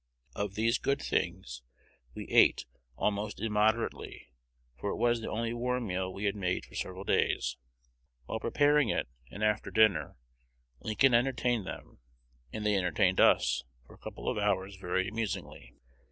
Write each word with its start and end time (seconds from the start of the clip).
Of 0.35 0.55
these 0.55 0.79
good 0.79 0.99
things 0.99 1.61
we 2.15 2.27
ate 2.29 2.65
almost 2.95 3.39
immoderately, 3.39 4.31
for 4.75 4.89
it 4.89 4.95
was 4.95 5.21
the 5.21 5.29
only 5.29 5.53
warm 5.53 5.85
meal 5.85 6.11
we 6.11 6.23
had 6.23 6.35
made 6.35 6.65
for 6.65 6.73
several 6.73 7.03
days. 7.03 7.55
While 8.25 8.39
preparing 8.39 8.89
it, 8.89 9.07
and 9.29 9.43
after 9.43 9.69
dinner, 9.69 10.17
Lincoln 10.79 11.13
entertained 11.13 11.67
them, 11.67 11.99
and 12.51 12.65
they 12.65 12.75
entertained 12.77 13.19
us 13.21 13.63
for 13.85 13.93
a 13.93 13.99
couple 13.99 14.27
of 14.27 14.39
hours 14.39 14.75
very 14.75 15.07
amusingly. 15.07 15.75